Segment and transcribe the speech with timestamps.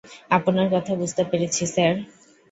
[0.31, 1.93] আপনার কথা বুঝতে পেরেছি, স্যার।